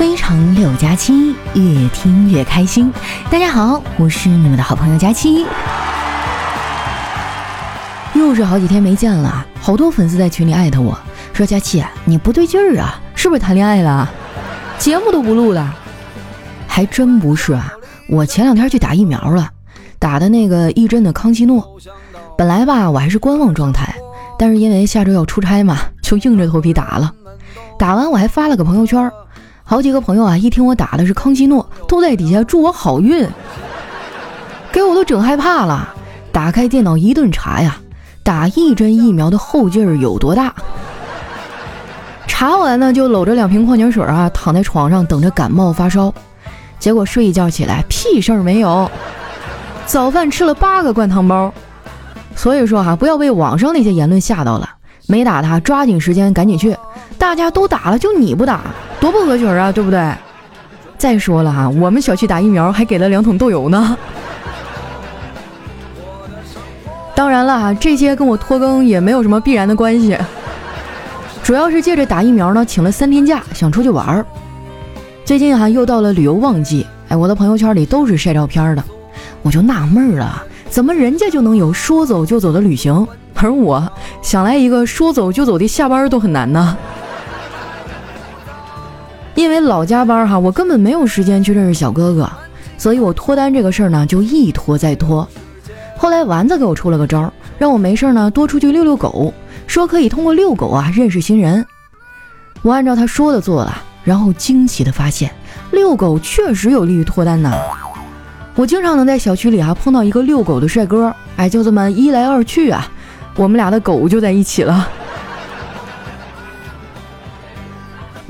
[0.00, 2.90] 非常六加七，越听越开心。
[3.30, 5.44] 大家好，我是你们的好朋友佳期。
[8.14, 10.98] 又是好几天没见了，好多粉丝在群里艾特我
[11.34, 14.08] 说：“佳期，你不对劲儿啊，是不是谈恋爱了？
[14.78, 15.76] 节目都不录了？”
[16.66, 17.70] 还真不是啊，
[18.08, 19.50] 我前两天去打疫苗了，
[19.98, 21.76] 打的那个一针的康希诺。
[22.38, 23.94] 本来吧，我还是观望状态，
[24.38, 27.12] 但是因为下周要出差嘛，就硬着头皮打了。
[27.78, 29.10] 打完我还发了个朋友圈，
[29.70, 33.24] 好几个朋友啊，一听我打的是康希诺，都在底下祝我好运，
[34.72, 35.94] 给我都整害怕了。
[36.32, 37.78] 打开电脑一顿查呀。
[38.24, 40.52] 打一针疫苗的后劲儿有多大？
[42.26, 46.12] 查完呢，就搂着两瓶矿泉水啊，躺在床上等着感冒发烧。
[46.80, 48.90] 结果睡一觉起来，屁事儿没有。
[49.86, 51.54] 早饭吃了八个灌汤包。
[52.34, 54.68] 所以说哈，不要被网上那些言论吓到了。
[55.06, 56.76] 没打他，抓紧时间赶紧去。
[57.16, 58.62] 大家都打了，就你不打，
[59.00, 60.12] 多不合群啊，对不对？
[60.98, 63.96] 再说了哈，我们小区打疫苗还给了两桶豆油呢。
[67.16, 70.16] 当然了哈，这些跟我拖更也没有什么必然的关系，
[71.42, 74.26] 主要是借着打疫苗呢，请了三天假，想出去玩儿。
[75.24, 78.84] 最近哈又到了旅游旺季，哎，我的朋友圈里都是晒照片的，
[79.40, 86.76] 我就纳闷了，怎么人家就能有说走就走的旅行，而我想来一个说走就走的下班都很难呢？
[89.34, 92.30] 因为老加班哈，我根本没有时间去认识小哥哥，
[92.76, 95.26] 所以我脱单这个事儿呢，就一拖再拖。
[95.96, 99.32] 后来丸子给我出了个招，让我没事呢多出去遛遛狗，
[99.66, 101.64] 说可以通过遛狗啊认识新人。
[102.62, 105.30] 我按照他说的做了，然后惊喜的发现，
[105.70, 107.52] 遛狗确实有利于脱单呢。
[108.56, 112.86] 我经常能在小区里啊碰到一个遛狗的帅哥，哎，就这么一来二去啊，
[113.36, 114.88] 我们俩的狗就在一起了。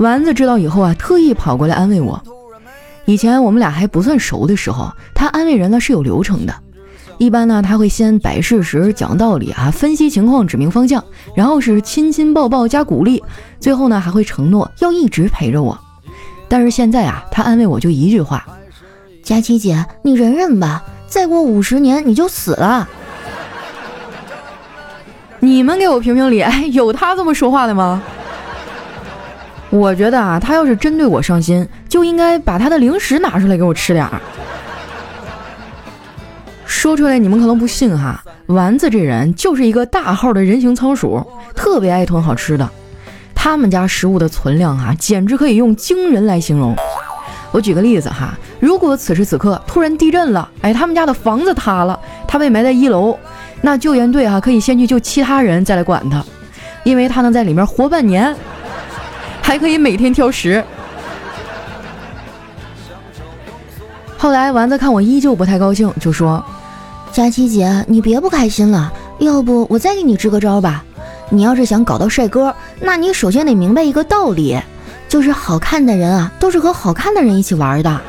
[0.01, 2.21] 丸子知道以后啊，特意跑过来安慰我。
[3.05, 6.53] 以前我们俩还不算熟的时候，他安慰人呢是有流程的。
[7.19, 11.03] 一般呢，他会先摆事实、讲道理啊，分析情况、指明方向，
[11.35, 13.23] 然后是亲亲抱抱加鼓励，
[13.59, 15.77] 最后呢还会承诺要一直陪着我。
[16.47, 18.43] 但是现在啊，他安慰我就一句话
[19.23, 22.89] ：“佳琪姐，你忍忍吧，再过五十年你就死了。
[25.39, 28.01] ”你们给我评评理，哎，有他这么说话的吗？
[29.71, 34.21] 我觉得啊，他要是真对我上心，就应该把他的零食拿出来给我吃点儿。
[36.65, 42.69] 说出来你们可能不信哈，丸子这人就是一个大号的人形仓鼠，特别爱囤好吃的。
[43.33, 46.75] 他们家食物的存量哈，简直可以用惊人来形容。
[47.51, 53.17] 我举个例子哈，如果此时此刻突然地震了，哎，他们家的房子塌了，他被埋在一楼，
[53.61, 56.23] 那救援队哈可以先去救其他人，再来管他，
[56.83, 58.35] 因为他能在里面活半年，
[59.51, 60.63] 还可以每天挑食。
[64.17, 66.41] 后来丸子看我依旧不太高兴，就说。
[67.11, 70.85] 佳琪姐，你别不开心了，要不我再给你支个招吧。
[71.29, 74.57] 你要是想搞到帅哥，那你首先得明白一个道理，
[75.09, 78.01] 就是好看的人啊，都是和好看的人一起玩的。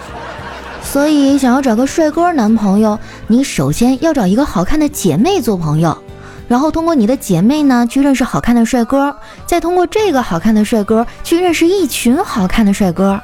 [0.84, 5.98] 所以想要找个帅哥男朋友，你首先要找一个好看的姐妹做朋友，
[6.48, 9.16] 然后通过你的姐妹呢去认识好看的帅哥，
[9.46, 13.20] 再通过这个好看的帅哥去认识一群好看的帅哥，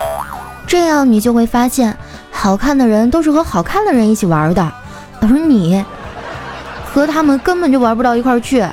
[0.67, 1.97] 这样你就会发现，
[2.31, 4.73] 好看的人都是和好看的人一起玩的。
[5.21, 5.85] 而你
[6.87, 8.65] 和他们根本就玩不到一块去。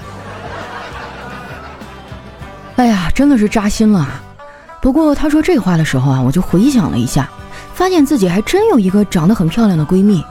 [2.75, 4.07] 哎呀，真的是扎心了。
[4.81, 7.27] 不过他说这话的时候啊，我就回想了一下，
[7.73, 10.23] 发现自己还真有一个长得很漂亮的闺蜜，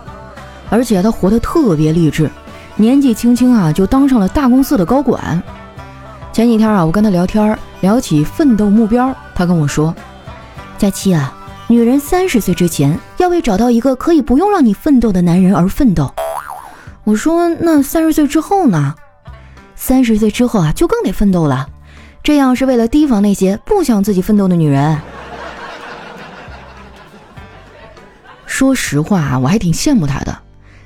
[0.71, 2.31] 而且她活得特别励志，
[2.77, 5.43] 年纪轻轻啊就当上了大公司的高管。
[6.33, 9.95] 前几天啊，我跟他聊天，聊起奋斗目标，他跟我说
[10.77, 11.33] ：“佳期啊。”
[11.67, 16.13] 女人三十岁之前要为找到一个可以不用让你奋斗的男人而奋斗。
[17.05, 18.95] 我说那三十岁之后呢？
[19.75, 21.69] 三十岁之后啊，就更得奋斗了。
[22.23, 25.01] 这样是为了提防那些不想自己奋斗的女人。
[28.45, 30.44] 说实话啊，我还挺羡慕他的。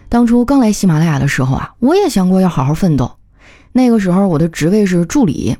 [0.08, 3.10] 当初刚来喜马拉雅的时候啊，我也想过要好好奋斗。
[3.72, 5.56] 那个时候我的职位是助理。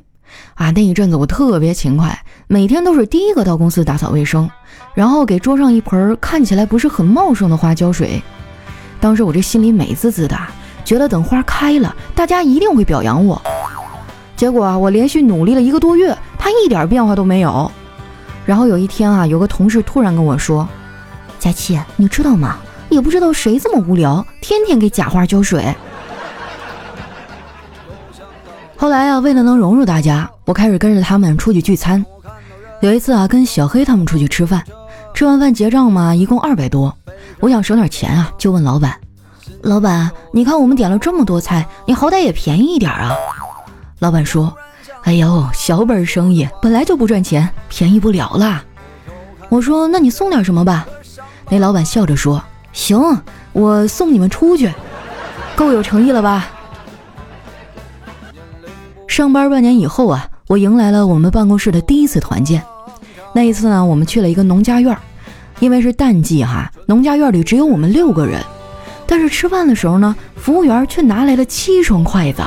[0.53, 4.49] 啊，那一阵子我特别勤快，每天都是第一个到公司打扫卫生，
[4.93, 8.21] 然后给桌上一盆看起来不是很茂盛的花浇水。
[8.99, 10.37] 当时我这心里美滋滋的，
[10.83, 13.41] 觉得等花开了，大家一定会表扬我。
[14.35, 17.71] 结果啊，我连续努力了一个多月，它一点变化都没有。
[18.45, 20.67] 然后有一天啊，有个同事突然跟我说
[21.39, 22.57] ：“佳琪，你知道吗？
[22.89, 25.73] 也不知道谁这么无聊，天天给假花浇水。”
[28.75, 32.05] 后来啊，为了能融入大家，我开始跟着他们出去聚餐。
[32.81, 34.63] 有一次啊，跟小黑他们出去吃饭，
[35.13, 36.95] 吃完饭结账嘛，一共二百多。
[37.41, 38.95] 我想省点钱啊，就问老板
[39.63, 43.13] ：“老板，你看我们点了这么多菜，你好歹也便宜一点啊。”
[43.99, 44.55] 老板说
[45.03, 48.63] ：“哎呦，小本生意本来就不赚钱，便宜不了啦。”
[49.49, 50.87] 我说：“那你送点什么吧？”
[51.49, 52.41] 那老板笑着说
[52.71, 53.21] ：“行，
[53.51, 54.71] 我送你们出去，
[55.55, 56.47] 够有诚意了吧？”
[59.07, 62.63] 上班半年以后啊，我迎来了我们办公室的第一次团建。
[63.33, 64.97] 那一次呢，我们去了一个农家院，
[65.59, 68.41] 因为是淡季哈，农家院里只有我们六个人。
[69.05, 72.43] 但是吃饭的时候呢，服务员却拿来了七双筷子。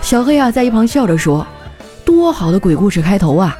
[0.00, 1.46] 小黑啊，在一旁笑着说
[2.04, 3.56] ：“多好的鬼故事开头啊！”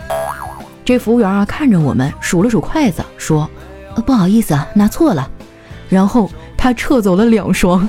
[0.84, 3.48] 这服务员啊，看着我们数了数筷子，说
[3.96, 5.28] ：“呃不好意思啊，拿错了。”
[5.88, 7.88] 然后他撤走了两双。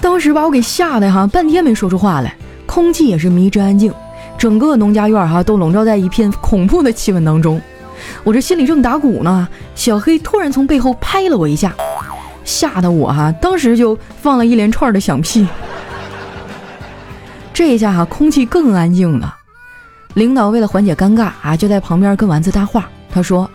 [0.00, 2.34] 当时把我给吓得哈，半天没说出话来，
[2.66, 3.92] 空气也是迷之安静，
[4.36, 7.60] 整个农家院哈都笼罩在一片恐怖的气氛当中。
[8.24, 11.72] 我这心里正打鼓呢，小黑突然从背后拍了我一下，
[12.44, 15.46] 吓得我哈当时就放了一连串的响屁。
[17.54, 19.36] 这一下哈，空气更安静了。
[20.14, 22.88] 领导为了缓解尴尬啊，就在旁边跟丸子搭话。
[23.12, 23.48] 他说：“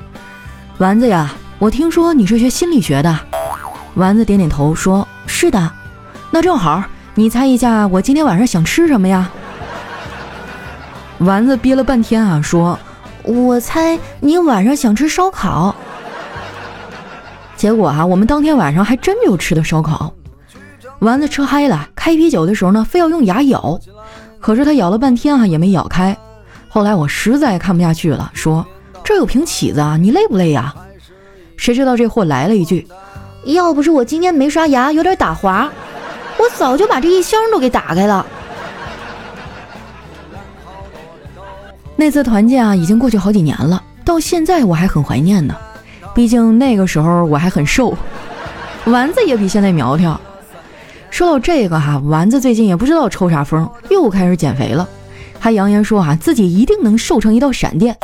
[0.78, 3.20] 丸子呀，我听说你是学心理学的。”
[3.96, 5.72] 丸子点点头说：“是的。”
[6.30, 6.84] 那正好，
[7.16, 9.30] 你猜一下我今天晚上想吃什么呀？
[11.20, 12.78] 丸子憋了半天啊，说
[13.24, 15.74] ：“我猜你晚上想吃烧烤。”
[17.58, 20.14] 结果啊，我们当天晚上还真就吃的烧烤。
[21.00, 23.80] 丸子吃嗨了，开啤酒的时候呢，非要用牙咬，
[24.40, 26.16] 可是他咬了半天啊，也没咬开。
[26.70, 28.64] 后来我实在看不下去了，说
[29.08, 30.76] ：“这有瓶起子啊，你累不累呀？”
[31.56, 32.86] 谁知道这货来了一句
[33.48, 35.72] ：“要不是我今天没刷牙，有点打滑。”
[36.38, 38.26] 我早就把这一箱都给打开了。
[41.96, 45.56] 那次团建啊，已经过去好几年了，到现在我还很怀念呢。
[46.14, 47.98] 毕竟那个时候我还很瘦，
[48.88, 50.20] 丸子也比现在苗条。
[51.10, 54.86] 说到这个哈，丸子最近也不知道抽啥风，又开始减肥了，
[55.40, 57.96] 还扬言说啊自己一定能瘦成一道闪电。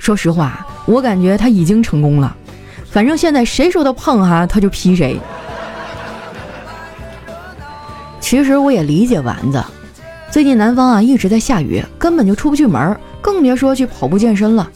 [0.00, 2.34] 说实话，我感觉他已经成功了。
[2.90, 5.20] 反正现在谁说他胖哈，他就劈谁。
[8.18, 9.62] 其实我也理解丸子，
[10.30, 14.66] 最近南方啊一直在下雨，根本就出不去门，更别说去跑步健身了。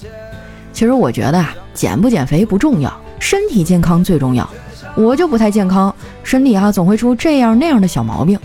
[0.74, 4.48] 其实我觉得啊，减不减肥不重要，身体健康最重要。
[4.94, 5.92] 我就不太健康，
[6.22, 8.38] 身体啊总会出这样那样的小毛病。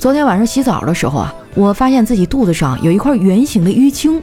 [0.00, 4.20] 昨天晚上洗澡的时候啊，我发现自己肚子上有一块圆形的淤青，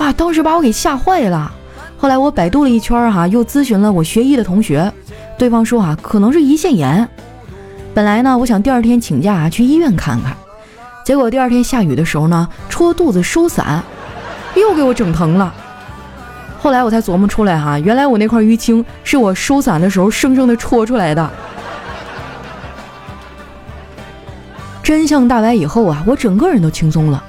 [0.00, 1.52] 哇，当时把我给吓坏了。
[1.98, 4.90] 后来我百度了一圈哈，又咨询了我学医的同学，
[5.38, 7.06] 对方说啊，可能是胰腺炎。
[7.92, 10.34] 本来呢，我想第二天请假去医院看看，
[11.04, 13.82] 结果第二天下雨的时候呢，戳肚子收伞，
[14.56, 15.52] 又给我整疼了。
[16.58, 21.30] 后来我才琢磨出来哈，原来我那块淤青是我收伞的时候生生的戳出来的。
[24.82, 27.22] 真相大白以后啊，我整个人都轻松了，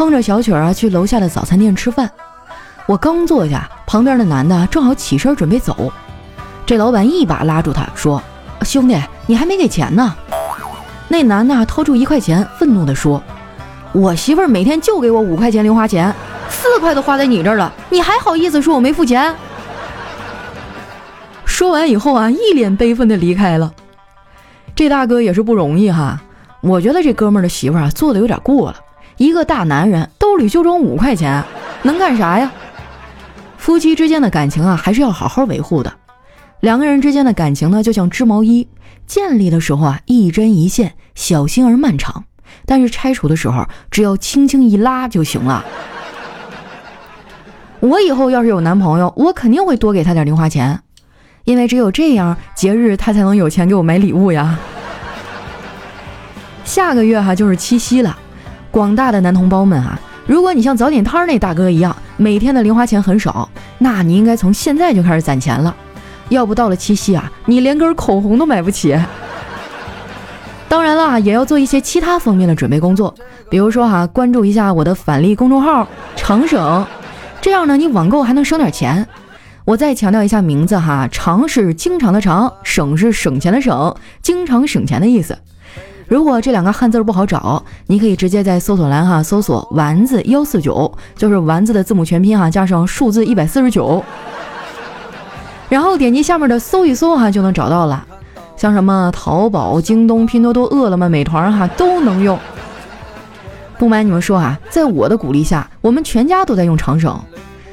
[0.00, 2.10] 哼着小曲儿啊去楼下的早餐店吃饭。
[2.86, 5.92] 我刚坐下，旁边的男的正好起身准备走，
[6.64, 8.22] 这老板一把拉住他说
[8.64, 10.16] ：“兄弟。”你还没给钱呢！
[11.06, 13.22] 那男的掏出一块钱，愤怒地说
[13.92, 16.12] ：“我媳妇儿每天就给我五块钱零花钱，
[16.48, 19.32] 四块都花在你这儿了，你还好意思说我没付钱？”
[21.44, 23.70] 说完以后啊，一脸悲愤地离开了。
[24.74, 26.20] 这大哥也是不容易哈，
[26.62, 28.76] 我觉得这哥们儿的媳妇儿啊做的有点过了，
[29.20, 31.44] 一个大男人兜里就装五块钱，
[31.82, 32.50] 能干啥呀？
[33.58, 35.92] 夫妻之间的感情啊，还是要好好维护的。
[36.60, 38.66] 两个人之间的感情呢，就像织毛衣，
[39.06, 42.22] 建立的时候啊，一针一线，小心而漫长；
[42.64, 45.66] 但是拆除的时候，只要轻轻一拉就行了。
[47.80, 50.80] 我以后要是有男朋友，我肯定会多给他点零花钱，
[51.44, 54.58] 因为只有这样，节日他才能有钱给我买礼物呀。
[56.64, 58.16] 下个月哈就是七夕了，
[58.70, 63.48] 广大的男同胞们啊，如果你像早点摊那大哥一样，每天的零花钱很少，
[63.78, 65.74] 那你应该从现在就开始攒钱了。
[66.28, 68.96] 要不到了七夕啊，你连根口红都买不起。
[70.68, 73.12] 当然了，也要做一些其他方面的准备工作，
[73.50, 76.86] 比如说哈，关注一下我的返利公众号“长省”，
[77.42, 79.04] 这样呢，你网购还能省点钱。
[79.64, 85.36] 我再强调一下名字哈，“长”是经常的“长”，“省”是省钱的“省”，经常省钱的意思。
[86.10, 94.04] 如果这两个汉字不好找，你可以直接在搜索栏哈搜索“丸子幺四九”，就是丸子的字母全拼哈加上数字一百四十九。
[95.68, 98.04] 然后点击下面的搜一搜哈，就能找到了。
[98.56, 102.36] 像什么淘宝、京东、拼多多、饿了么、美团哈都能用。
[103.78, 107.16] 不瞒你们说啊，在我的鼓励下，我们全家都在用长省。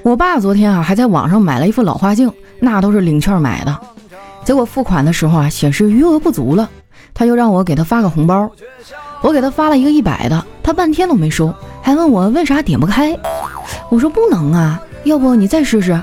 [0.04, 3.76] 我爸昨天啊还在网上买了一副老花镜，那都是领券买的。
[4.46, 6.70] 结果付款的时候啊显示余额不足了，
[7.18, 8.48] 他又让我给他发个红包。
[9.22, 13.18] 我给他发了一个一百的，他半天都没收，还问我为啥点不开。
[13.90, 16.00] 我说不能啊，要不你再试试。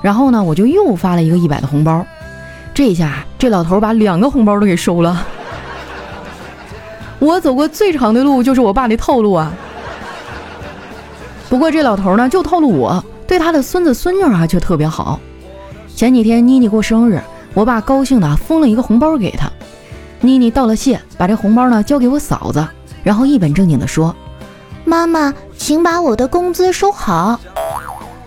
[0.00, 2.02] 然后呢，我就又发了一个一百的红包。
[2.72, 5.26] 这一下这老头把两个红包都给收了。
[7.20, 9.52] 我走过最长的路就是我爸的套路啊。
[11.50, 15.20] 不过这老头呢就套路我，对他的孙子孙女啊却特别好。
[15.94, 17.20] 前几天妮妮过生日，
[17.52, 19.50] 我爸高兴的封了一个红包给她。
[20.26, 22.66] 妮妮道了谢，把这红包呢交给我嫂子，
[23.04, 24.14] 然后一本正经地说
[24.84, 27.38] ：“妈妈，请把我的工资收好。”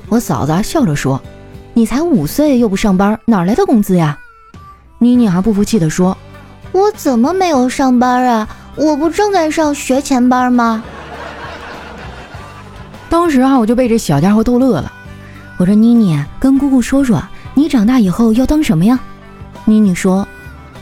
[0.08, 1.22] 我嫂子笑着说
[1.76, 4.18] ：“你才五岁又不上班，哪来的工资呀？”
[4.98, 6.18] 妮妮还不服气地说
[6.72, 8.48] ：“我怎么没有上班啊？
[8.78, 10.82] 我不正在上学前班吗？”
[13.10, 14.90] 当时啊，我就被这小家伙逗乐了。
[15.58, 17.22] 我说：“妮妮，跟姑姑说说，
[17.54, 18.98] 你长大以后要当什么呀？”
[19.66, 20.26] 妮妮说：“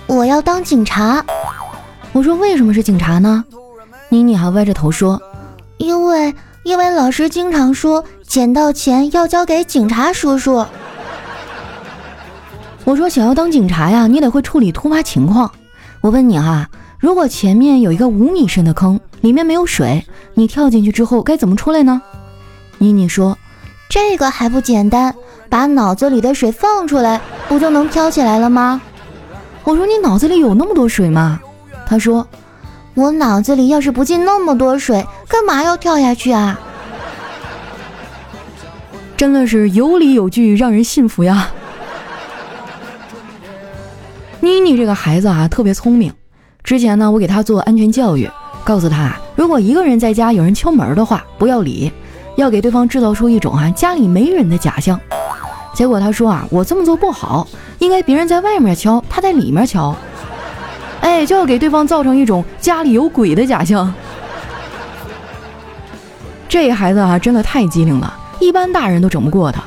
[0.07, 1.23] 我要当警察。”
[2.13, 3.43] 我说：“为什么是警察呢？”
[4.09, 5.21] 妮妮还歪着头说
[5.77, 6.33] ：“因为，
[6.63, 10.65] 因为老师经常说，捡到钱要交给警察叔叔。”
[12.85, 15.51] 我说：“想要当警察呀，你得会处理突发情况。
[15.99, 22.01] 我问你哈，如果前面有一个五米深的坑，里面没有水，你跳进去之后该怎么出来呢？”
[22.79, 23.37] 妮妮说
[23.89, 25.13] ：“这个还不简单，
[25.49, 28.81] 把脑子里的水放出来，不就能飘起来了吗？”
[29.67, 31.41] 我说：“你脑子里有那么多水吗？”
[31.85, 32.25] 他说
[32.95, 36.57] ：“我脑子里要是不进那么多水，干嘛要跳下去啊？”
[39.17, 41.49] 真的是有理有据，让人信服呀。
[44.39, 46.13] 妮妮这个孩子啊，特别聪明。
[46.63, 48.29] 之前呢，我给他做安全教育，
[48.63, 51.91] 告诉他，如果一个人在家有人敲门的话，不要理。
[52.37, 54.97] 要给对方制造出一种啊家里没人的假象，
[55.77, 59.95] 结果他说啊我这么做不好，应该别人在外面敲，他在里面敲，
[61.01, 63.93] 哎就要给对方造成一种家里有鬼的假象。
[66.49, 69.61] 这孩子啊真的太机灵了，一般大人都整不过他，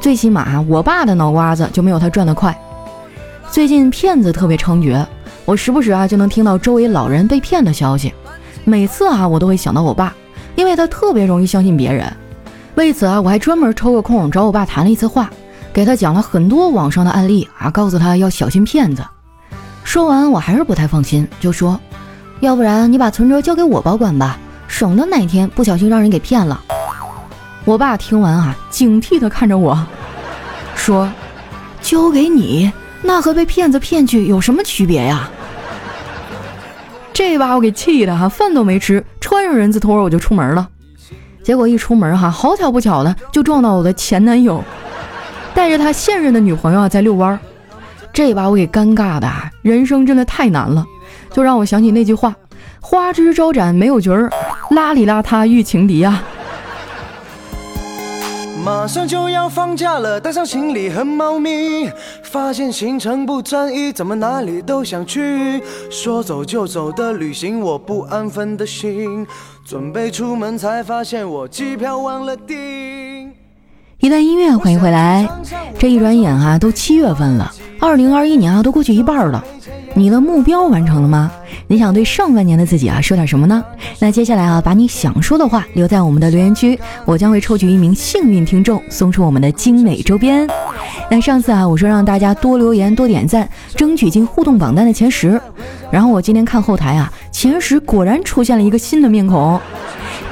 [0.00, 2.56] 最起码我爸的脑瓜子就没有他转得快。
[3.50, 5.04] 最近骗子特别猖獗，
[5.44, 8.14] 我时不时啊就能听到周围老人被骗的消息，
[8.62, 10.14] 每次啊我都会想到我爸。
[10.54, 12.06] 因为他特别容易相信别人，
[12.76, 15.28] 为此啊，我还专门抽个空找我爸谈了一次话，
[15.72, 19.04] 给他讲了很多网上的案例啊，告诉他要小心骗子。
[19.84, 21.78] 说完，我还是不太放心，就说
[22.40, 26.60] ：“要不然你把存折交给我保管吧，省得哪天不小心让人给骗了。”
[27.64, 29.78] 我爸听完啊，警惕地看着我
[30.74, 31.10] 说
[31.80, 32.72] ：“交给你，
[33.02, 35.30] 那和被骗子骗去有什么区别呀？”
[37.12, 40.68] 这把我给气的哈，饭都没吃，穿上人字拖我就出门了。
[41.42, 44.62] 结果一出门哈，好巧不巧的就撞到我的前男友，
[45.60, 47.38] 带着他现任的女朋友啊在遛弯儿。
[48.14, 50.82] 这把我给尴尬的，人生真的太难了，
[51.34, 52.34] 就让我想起那句话：
[52.80, 54.30] 花枝招展没有局儿，
[54.70, 56.24] 邋里邋遢遇情敌啊。
[58.64, 61.90] 马上就要放假了，带上行李和猫咪，
[62.22, 65.62] 发现行程不专一，怎么哪里都想去。
[65.90, 69.26] 说走就走的旅行，我不安分的心，
[69.62, 73.09] 准备出门才发现我机票忘了订。
[74.00, 75.28] 一段音乐，欢迎回来。
[75.78, 79.44] 这一转眼啊，都七月份了，二零二一年啊，都过去一半了。
[79.94, 81.30] 你的目标完成了吗？
[81.66, 83.62] 你想对上半年的自己啊说点什么呢？
[83.98, 90.48] 那接下来啊，把你想说的话留在我们的留言区，我将会抽取一名幸运听众，送出我们的精美周边。
[91.10, 95.38] 那上次啊，我说让大家多留言、多点赞，争取进互动榜单的前十。
[95.90, 99.60] 然后我今天看后台啊，前十果然出现了一个新的面孔。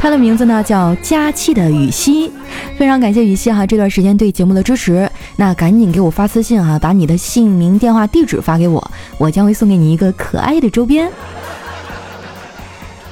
[0.00, 2.30] 他的名字呢叫佳期的雨熙，
[2.78, 5.10] 非常感谢雨熙哈这段时间对节目的支持。
[5.36, 11.10] 那赶紧给我发私信啊，把你的姓名、电话、地址发给我，我将会送给你一个可爱的周边。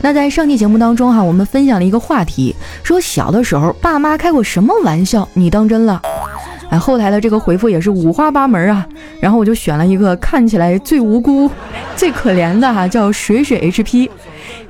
[0.01, 6.01] 那在上期节目当中哈，我们分享了一个话题，说小的时候爸妈开过什么玩笑，你当真了？
[6.71, 8.87] 哎，后台的这个回复也是五花八门啊。
[9.19, 11.51] 然后我就选了一个看起来最无辜、
[11.97, 14.09] 最可怜的哈，叫水水 HP。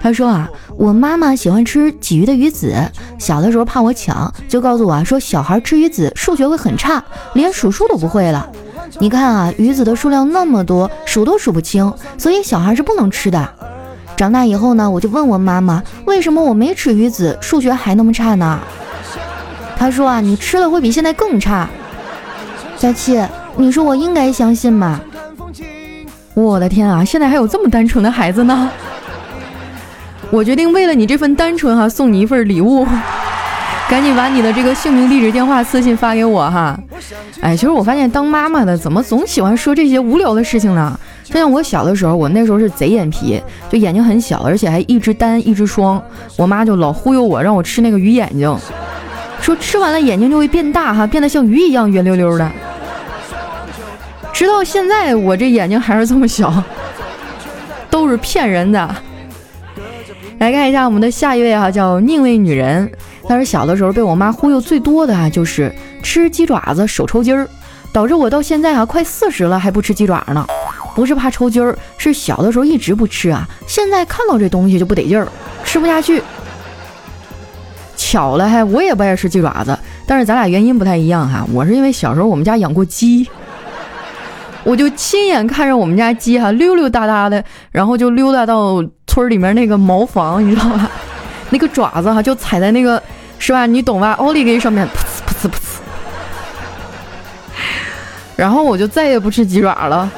[0.01, 2.75] 他说啊，我妈妈喜欢吃鲫鱼的鱼籽，
[3.19, 7.03] 小的时候怕我抢，就告诉我啊，说小孩吃鱼籽数学会很差，
[7.35, 8.49] 连数数都不会了。
[8.99, 13.49] 你看啊，鱼籽的数量那么多，数都数不清，所以小孩是不能吃的。
[14.17, 18.59] 长大以后呢，我就问我妈妈，为什么我没吃鱼籽，数学还那么差呢？
[19.77, 21.69] 他说啊，你吃了会比现在更差。
[22.79, 23.23] 佳琪，
[23.57, 25.01] 你说我应该相信吗？
[26.33, 28.71] 我的天啊，现在还有这么单纯的孩子呢！
[30.31, 32.87] 我决定为了你这份单纯哈，送你一份礼物。
[33.89, 36.77] 赶紧把你的这个姓名、地址、电话私信发给我哈。
[37.41, 40.99] 哎，其实我发现当妈妈的怎么总喜欢说这些无聊的事情呢？
[41.23, 43.41] 就像我小的时候，我那时候是贼眼皮，
[43.71, 46.03] 就眼睛很小，而且还一只单一只双。
[46.37, 48.53] 我妈就老忽悠我，让我吃那个鱼眼睛，
[49.41, 52.51] 说吃完了眼睛就会变大哈，变得像鱼一样圆溜溜的。
[54.33, 56.53] 直到现在，我这眼睛还是这么小，
[57.89, 58.97] 都是骗人的。
[60.39, 62.91] 来看一下我们的下一位哈，叫宁为女人。
[63.29, 67.49] 但是小的时候被我妈忽悠最多的啊，就是吃鸡爪子手抽筋儿，
[67.93, 70.47] 导致我到现在啊快四十了还不吃鸡爪呢。
[70.95, 75.27] 不是怕抽筋儿，是小的时候一直不吃啊，现在看到这东西就不得劲儿，
[75.65, 76.23] 吃不下去。
[77.97, 79.77] 巧了还我也不爱吃鸡爪子，
[80.07, 81.45] 但是咱俩原因不太一样哈。
[81.53, 83.29] 我是因为小时候我们家养过鸡，
[84.63, 88.83] 我就亲眼看着我们家鸡哈溜溜达达的，然后就溜达到
[89.17, 90.91] 村里面那个茅房，你知道吧？
[91.49, 93.03] 那个爪子哈就踩在那个
[93.39, 93.65] 是吧？
[93.65, 94.13] 你懂吧？
[94.13, 95.59] 奥利给上面噗呲噗呲噗呲，
[98.37, 100.11] 然后我就再也不吃鸡爪了。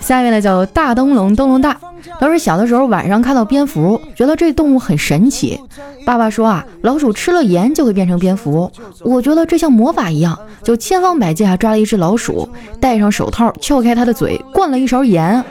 [0.00, 1.76] 下面呢叫大灯笼灯笼大，
[2.18, 5.60] 当时小的时候晚上看到蝙蝠，觉得这动物很神奇。
[6.06, 8.72] 爸爸说啊，老鼠吃了盐就会变成蝙蝠。
[9.02, 12.48] 我觉得这像魔法一样，就千方百计啊抓了一只老鼠，
[12.80, 15.44] 戴上手套撬开它的嘴，灌了一勺盐，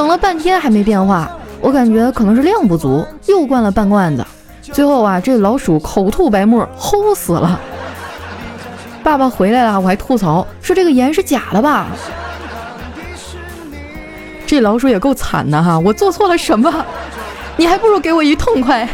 [0.00, 1.30] 等了半天还没变化，
[1.60, 4.24] 我感觉可能是量不足，又灌了半罐子，
[4.62, 7.60] 最后啊这老鼠口吐白沫，齁死了。
[9.02, 11.88] 爸爸回来了，我还吐槽说这个盐是假的吧。
[14.46, 15.78] 这老鼠也够惨的哈！
[15.78, 16.82] 我做错了什么？
[17.58, 18.88] 你还不如给我一痛快。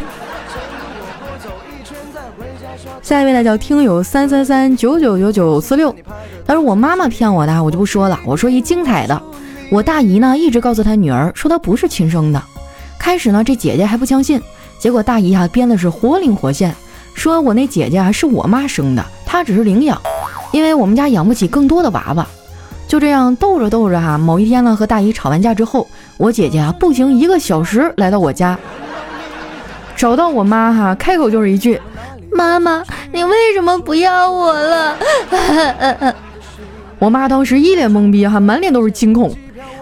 [3.01, 5.95] 下一位呢叫听友三三三九九九九四六，
[6.45, 8.19] 他说我妈妈骗我的，我就不说了。
[8.25, 9.21] 我说一精彩的，
[9.69, 12.41] 我大姨呢一直告诉她女儿说她不是亲生的。
[12.97, 14.41] 开始呢这姐姐还不相信，
[14.79, 16.73] 结果大姨啊编的是活灵活现，
[17.13, 20.01] 说我那姐姐啊是我妈生的，她只是领养，
[20.51, 22.25] 因为我们家养不起更多的娃娃。
[22.87, 28.57] 就这样逗着逗着哈，某一天呢，和大姨吵完架之后，我姐姐啊步行一个小时来到我家，
[29.97, 31.81] 找到我妈哈，开口就是一句
[32.31, 34.95] ：“妈妈，你为什么不要我了？”
[36.97, 39.35] 我妈当时一脸懵逼哈，满脸都是惊恐。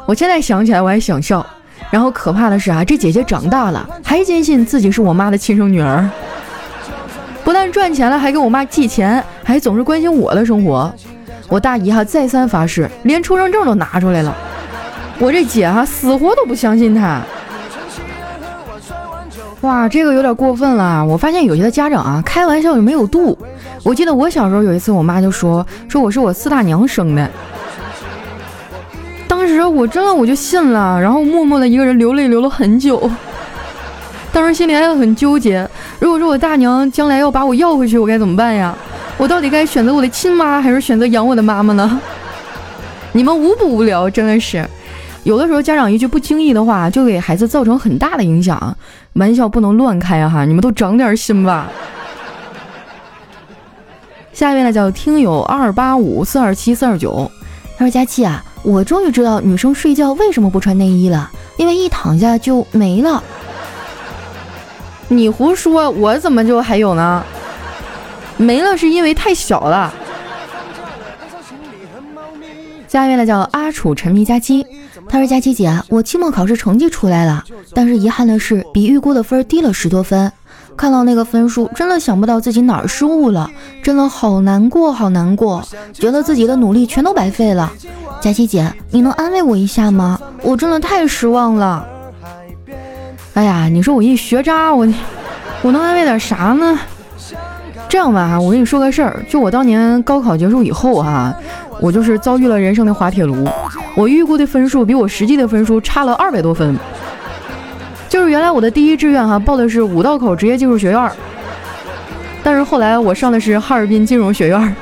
[0.06, 1.46] 我现在想起来我还想笑。
[1.91, 6.10] 然后可怕的是啊，这姐姐长大了还坚信自己是我妈的亲生女儿，
[7.44, 10.91] 不但赚钱了，还给我妈寄钱，还总是关心我的生活。
[11.48, 14.36] 我大姨哈再三发誓，连出生证都拿出来了。
[15.20, 17.22] 我这姐哈死活都不相信她。
[19.62, 21.06] 哇，这个有点过分了。
[21.06, 23.38] 我发现有些的家长啊，开玩笑就没有度。
[23.84, 27.30] 我记得我小时候有一次，我妈就说说我是我四大娘生的。
[29.45, 33.08] 当时我真的我就信了，然后默默的一个人流泪流了很久。
[34.34, 38.75] 当时心里还很纠结，如果说我大娘将来要把我要回去，我该怎么办呀？
[39.19, 42.01] 我到底该选择我的亲妈，还是选择养我的妈妈呢？
[43.13, 44.67] 你们无不无聊，真的是。
[45.23, 48.75] 有的时候家长一句不经意的话，就给孩子造成很大的影响。
[49.13, 51.69] 玩笑不能乱开哈，你们都长点心吧。
[54.34, 57.29] 下一位呢，叫听友二八五四二七四二九，
[57.77, 63.23] 他说：“佳琪啊，我终于知道女生睡觉为什么不穿内衣了，因为一躺下就没了。”
[65.08, 67.23] 你胡说，我怎么就还有呢？
[68.38, 69.93] 没了是因为太小了。
[72.88, 74.65] 下一位呢叫阿楚沉迷佳期，
[75.08, 80.32] 他说：“佳期姐，我期末考试成绩出来了，但是遗憾的是比预估的分低了十多分。
[80.77, 83.49] 看到那个分数，真的想不到自己哪儿失误了，
[83.81, 87.71] 真的好难过，好难过，觉得自己的努力全都白费了。
[88.21, 90.19] 佳琪姐，你能安慰我一下吗？
[90.41, 91.85] 我真的太失望了。
[93.33, 94.88] 哎呀，你说我一学渣，我
[95.61, 96.77] 我能安慰点啥呢？”
[97.88, 101.33] 这样吧，我跟你说个事儿，就我当年高考结束以后哈，
[101.79, 103.47] 我就是遭遇了人生的滑铁卢。
[103.95, 106.77] 我预估的分数比我实际的分数差了二百多分。
[108.08, 111.12] 就是原来我的第一志愿哈报的是五道口职业技术学院，
[112.44, 114.76] 但是后来我上的是哈尔滨金融学院。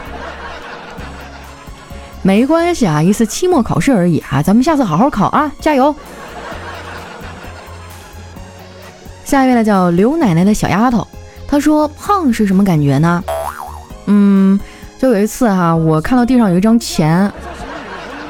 [2.22, 5.94] 没关系啊，一次期末考试而已啊，咱们下次好好考啊，加油！
[9.26, 11.06] 下一位呢叫刘奶奶的小丫头。
[11.48, 13.24] 她说：“胖是什么感觉呢？
[14.06, 14.60] 嗯，
[14.98, 17.30] 就有一次哈，我看到地上有一张钱，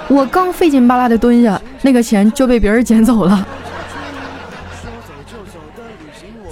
[0.07, 3.47] 我刚费劲巴拉的蹲下，那个钱就被别人捡走了。”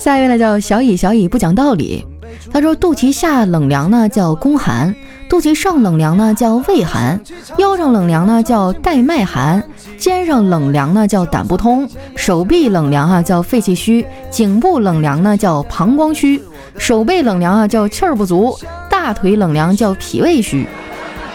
[0.01, 2.03] 下一位呢叫小乙，小乙不讲道理。
[2.51, 4.95] 他说：“肚脐下冷凉呢叫宫寒，
[5.29, 7.21] 肚脐上冷凉呢叫胃寒，
[7.59, 9.63] 腰上冷凉呢叫带脉寒，
[9.99, 16.41] 肩上冷凉呢叫胆不通，手臂冷凉啊叫肺气虚，颈部冷凉呢叫膀胱虚，
[16.79, 18.57] 手背冷凉啊叫气儿不足，
[18.89, 20.65] 大腿冷凉叫脾胃虚，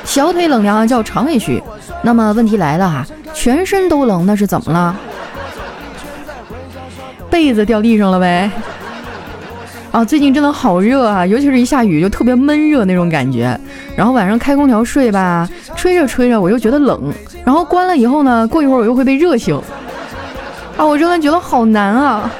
[0.02, 1.62] 小腿冷凉啊叫肠胃虚。
[2.02, 4.96] 那么问题来了哈，全身都冷那是怎么了？
[7.36, 8.50] 被子掉地上了呗。
[9.92, 13.58] 啊，最近真的好热啊，尤其是一下雨就特别闷热那种感觉。
[13.94, 15.46] 然后晚上开空调睡吧，
[15.76, 17.12] 吹着吹着我又觉得冷，
[17.44, 19.54] 然后关了以后呢，过一会儿我又会被热醒。
[20.78, 22.30] 啊，我真的觉得好难啊。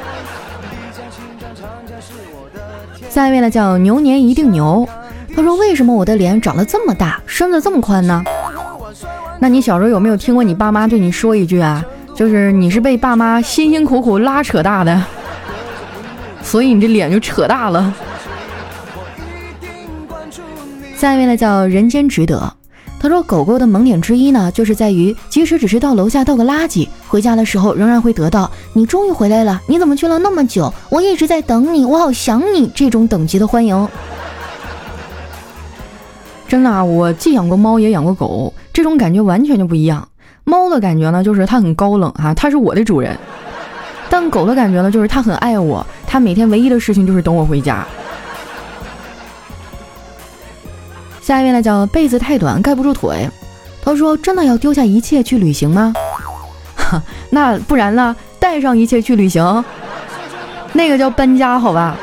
[3.11, 4.89] 下一位呢叫牛年一定牛，
[5.37, 8.25] 他说为什么我的脸长得这么大，身子这么宽呢？
[9.39, 11.85] 那你小时候有没有听过你爸妈对你说一句啊？
[12.17, 15.01] 就是你是被爸妈辛辛苦苦拉扯大的。
[16.43, 17.95] 所以你这脸就扯大了。
[20.97, 22.51] 下一位呢叫人间值得，
[22.99, 30.73] 他说狗狗的萌点之一呢，就是在于即使只是到楼下倒个垃圾，回家的时候仍然会得到“你终于回来了，你怎么去了那么久？
[30.89, 33.89] 我一直在等你，我好想你”这种等级的欢迎。
[36.49, 40.09] 真的啊，我既养过猫也养过狗，这种感觉完全就不一样。
[40.49, 43.13] 猫的感觉呢，就是它很高冷哈，它是我的主人；
[44.09, 45.85] 但狗的感觉呢，就是它很爱我。
[46.07, 47.85] 它每天唯一的事情就是等我回家。
[51.21, 53.29] 下一位呢，叫被子太短盖不住腿。
[53.83, 55.93] 他说：“真的要丢下一切去旅行吗？”
[57.31, 58.15] 那不然呢？
[58.39, 59.65] 带上一切去旅行，
[60.73, 61.97] 那个叫搬家，好吧？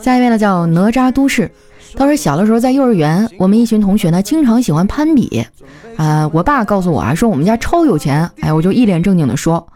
[0.00, 1.48] 下一位呢，叫哪吒都市。
[1.96, 5.44] 他说：“小的时候在幼儿园，我们一群同学呢，经常喜欢攀比。
[5.96, 8.28] 啊，我爸告诉我啊，说我们家超有钱。
[8.40, 9.66] 哎，我就一脸正经的说。”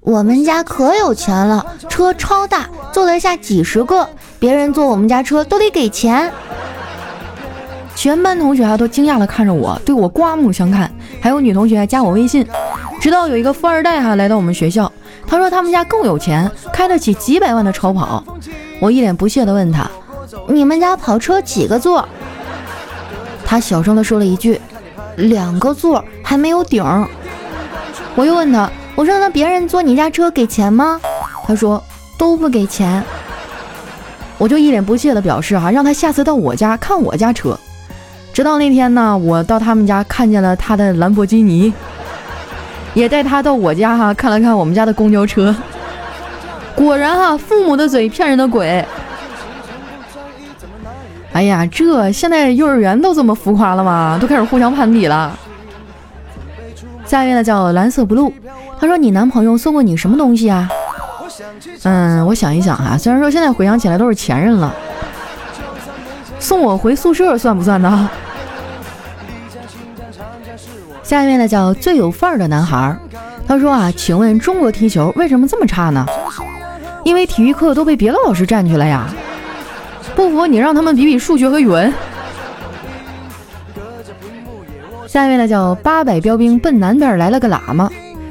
[0.00, 4.06] 我们家可有钱了，车超大，坐得下几十个。
[4.38, 6.30] 别人坐我们家车都得给钱。
[7.96, 10.92] 全班同学啊都惊讶的看着我，对我刮目相看。
[11.22, 12.46] 还有女同学加我微信。
[13.00, 14.92] 直到有一个富二代哈来到我们学校，
[15.26, 18.22] 他说他们家更有钱，开得起几百万的超跑。
[18.80, 19.90] 我一脸不屑的问他
[20.48, 22.06] ：“你们家跑车几个座？”
[23.44, 24.60] 他小声地说了一句
[25.16, 26.84] ：“两个座，还没有顶。”
[28.16, 28.70] 我又问他。
[28.96, 31.00] 我说那别人坐你家车给钱吗？
[31.44, 31.82] 他说
[32.16, 33.02] 都不给钱。
[34.38, 37.58] 我就一脸不屑的表示哈，让他下次到我家看我家车。
[38.32, 41.74] 直到那天呢，我到他们家看见了他的兰博基尼，
[42.94, 45.52] 也带他到我家哈看了看我们家的公交车。
[46.76, 48.84] 果然哈，父母的嘴骗人的鬼。
[51.34, 54.16] 哎呀，这现在幼儿园都这么浮夸了吗？
[54.20, 55.36] 都开始互相攀比了。
[57.04, 58.32] 下一位呢叫蓝色 blue。
[58.78, 60.68] 他说：“你男朋友送过你什么东西啊？”
[61.82, 64.72] 嗯，我想一想哈，虽然说现在回想起来都是前任了，
[66.38, 68.08] 送我回宿舍算不算呢？
[71.02, 72.96] 下一位呢叫最有范儿的男孩，
[73.48, 76.06] 他说啊，请问中国踢球为什么这么差呢？
[77.02, 79.08] 因为体育课都被别的老师占去了呀。
[80.14, 81.92] 不服你让他们比比数学和语文。
[85.06, 87.90] 下一位呢叫八百标兵奔南边来了个喇嘛。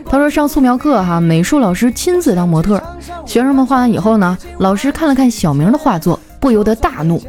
[0.10, 2.82] 他说上素描课哈，美术老师亲自当模特，
[3.26, 7.20] 学生们画完以后呢，老师看了看小明的画作，不由得大怒：“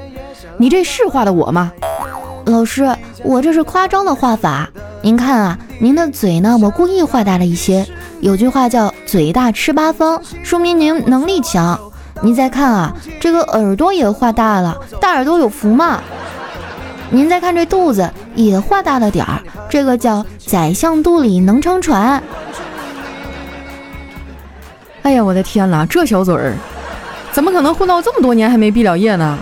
[0.58, 1.72] 你这是画的我吗？
[2.44, 4.68] 老师，我这是夸张的画法。
[5.00, 7.86] 您看啊，您的嘴呢，我故意画大了一些。
[8.20, 11.78] 有句话叫嘴大吃八方，说明您能力强。
[12.24, 16.00] 您再看啊，这个耳朵也画大了，大耳朵有福嘛。
[17.10, 22.22] 您再看这肚子也画大了点儿，这个叫宰相肚里能撑船。”
[25.04, 26.54] 哎呀，我的天哪，这小嘴儿
[27.30, 29.38] 怎么可能混到这么多年还没毕了业呢？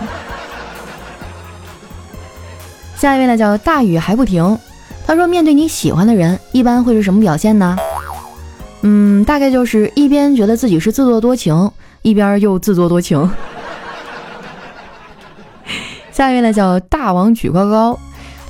[2.97, 4.59] 下一位呢叫大雨还不停，
[5.07, 7.77] 他说面对你喜欢的人，一般会是什么表现呢？
[8.85, 13.31] 嗯，大概就是一边觉得自己是自作多情，一边又自作多情。
[16.11, 17.97] 下一位呢叫大王举高高，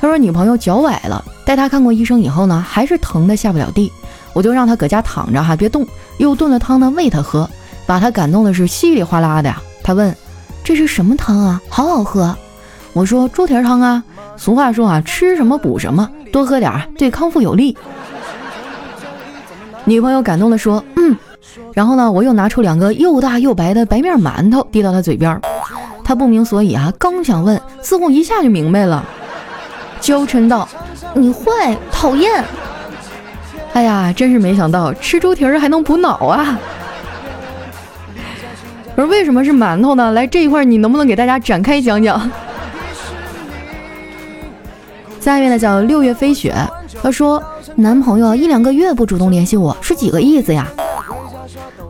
[0.01, 3.91] 他说女朋友脚崴了，带他看过医生以后呢，还是疼的下不了地。
[4.33, 5.85] 我就让他搁家躺着哈，别动，
[6.17, 7.47] 又炖了汤呢喂他喝，
[7.85, 9.61] 把他感动的是稀里哗啦的呀。
[9.83, 10.15] 他问
[10.65, 11.61] ：“这是什么汤啊？
[11.69, 12.35] 好好喝。”
[12.93, 14.03] 我说：“猪蹄汤啊。”
[14.35, 17.77] 俗话说啊，吃什么补什么，多喝点儿对康复有利。
[19.85, 21.15] 女朋友感动的说：“嗯。”
[21.73, 25.39] 然后呢，我又拿出两个又大又白的白面馒头递到他嘴边，
[26.03, 29.03] 他不明所以啊，刚想问，似乎一下就明白了，
[29.99, 30.67] 娇嗔道
[31.13, 32.43] ：“你坏，讨厌。”
[33.73, 36.59] 哎呀，真是没想到吃猪蹄儿还能补脑啊！
[38.95, 40.11] 而为什么是馒头呢？
[40.11, 42.29] 来这一块，你能不能给大家展开讲讲？
[45.19, 46.53] 下面呢叫六月飞雪，
[47.01, 47.43] 他说
[47.75, 50.67] 男朋友一两个月不主动联系我，是几个意思呀？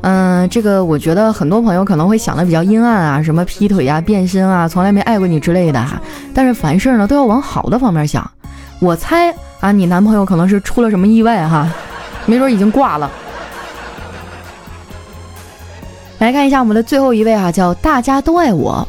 [0.01, 6.01] 嗯，这个我觉得很多朋友可能会想的比较阴暗啊，什么劈腿啊、变身啊，从来没爱过你之类的哈。
[6.33, 8.29] 但是凡事呢都要往好的方面想。
[8.79, 11.69] 我猜啊，你男朋友可能是出了什么意外哈，
[12.25, 13.09] 没准已经挂了。
[16.19, 18.87] 来看一下我们的最后一位哈，叫大家都爱我。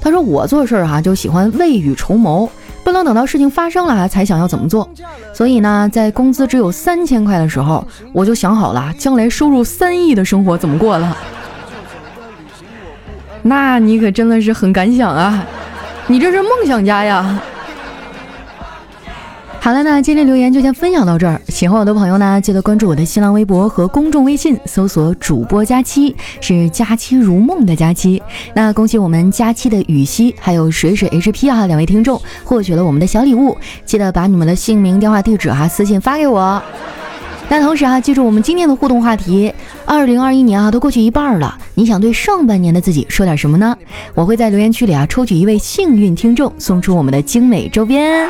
[0.00, 2.48] 他说我做事儿哈就喜欢未雨绸缪，
[2.86, 4.88] 不能等到事情发生了才想要怎么做。
[5.34, 11.16] 所以呢，在工资只有三千块的时候，我就想好了将来收入三亿的生活怎么过了。
[13.42, 15.44] 那你可真的是很敢想啊，
[16.06, 17.42] 你这是梦想家呀。
[19.66, 21.40] 好了，那今天留言就先分享到这儿。
[21.48, 28.22] 喜欢我的朋友呢，记得关注我的新浪微博和公众微信，搜索“主播佳期”，是“佳期如梦”的佳期。
[28.54, 36.62] 那恭喜我们佳期的雨熙还有水水 HP 啊两位听众获取了我们的小礼物，记得把你们的姓名、电话、地址哈私信发给我。
[37.48, 39.52] 那同时啊，记住我们今天的互动话题：
[39.84, 43.76] 二零二一年啊都过去一半了，你想对上半年的自己说点什么呢？
[44.14, 48.28] 我会在留言区里啊抽取一位幸运听众，送出我们的精美周边。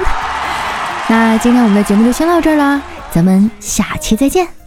[1.08, 4.65] 那今天我们的节目就先到这儿啦，咱们下期再见。